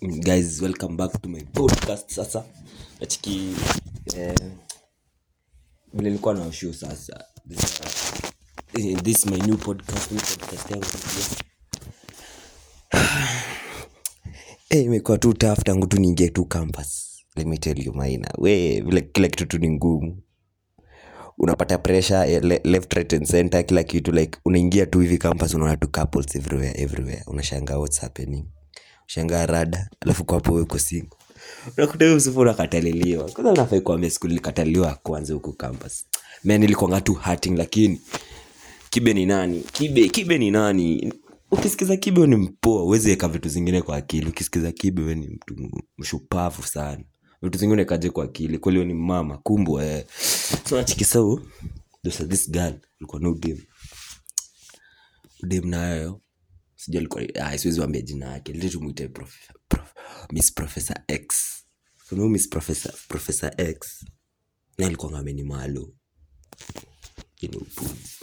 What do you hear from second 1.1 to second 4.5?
to my podcast. Sasa nachiki eh,